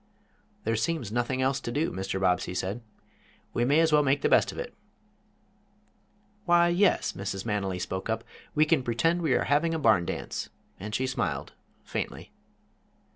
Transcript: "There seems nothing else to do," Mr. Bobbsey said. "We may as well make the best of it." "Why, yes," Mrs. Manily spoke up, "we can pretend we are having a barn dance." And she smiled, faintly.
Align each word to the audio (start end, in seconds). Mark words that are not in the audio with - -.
"There 0.63 0.75
seems 0.75 1.11
nothing 1.11 1.43
else 1.43 1.59
to 1.59 1.71
do," 1.71 1.91
Mr. 1.91 2.19
Bobbsey 2.19 2.55
said. 2.55 2.81
"We 3.53 3.65
may 3.65 3.81
as 3.81 3.91
well 3.93 4.01
make 4.01 4.23
the 4.23 4.29
best 4.29 4.51
of 4.51 4.57
it." 4.57 4.73
"Why, 6.45 6.69
yes," 6.69 7.11
Mrs. 7.13 7.45
Manily 7.45 7.77
spoke 7.77 8.09
up, 8.09 8.23
"we 8.55 8.65
can 8.65 8.81
pretend 8.81 9.21
we 9.21 9.33
are 9.35 9.43
having 9.43 9.75
a 9.75 9.77
barn 9.77 10.07
dance." 10.07 10.49
And 10.79 10.95
she 10.95 11.05
smiled, 11.05 11.53
faintly. 11.83 12.31